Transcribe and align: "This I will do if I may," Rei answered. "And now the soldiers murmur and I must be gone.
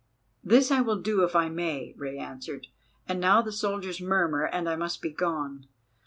"This 0.43 0.71
I 0.71 0.81
will 0.81 0.99
do 0.99 1.23
if 1.23 1.35
I 1.35 1.47
may," 1.47 1.93
Rei 1.95 2.17
answered. 2.17 2.65
"And 3.07 3.19
now 3.19 3.43
the 3.43 3.51
soldiers 3.51 4.01
murmur 4.01 4.47
and 4.47 4.67
I 4.67 4.75
must 4.75 4.99
be 4.99 5.11
gone. 5.11 5.67